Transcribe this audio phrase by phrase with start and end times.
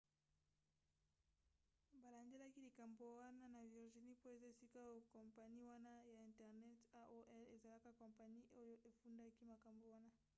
[2.03, 7.89] balandelaki likambo wana na virginie mpo eza esika oyo kompani wana ya internet aol ezalaka
[8.01, 10.13] kompani oyo efundaki makambo wana